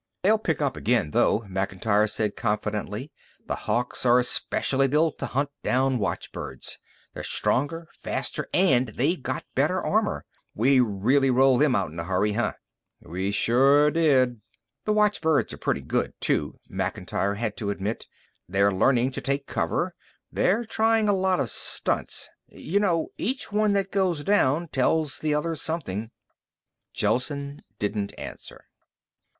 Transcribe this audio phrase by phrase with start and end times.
[0.23, 3.11] "They'll pick up again, though," Macintyre said confidently.
[3.45, 6.79] "The Hawks are especially built to hunt down watchbirds.
[7.13, 10.25] They're stronger, faster, and they've got better armor.
[10.55, 12.53] We really rolled them out in a hurry, huh?"
[12.99, 14.41] "We sure did."
[14.85, 18.07] "The watchbirds are pretty good, too," Macintyre had to admit.
[18.49, 19.93] "They're learning to take cover.
[20.31, 22.27] They're trying a lot of stunts.
[22.47, 26.09] You know, each one that goes down tells the others something."
[26.91, 28.65] Gelsen didn't answer.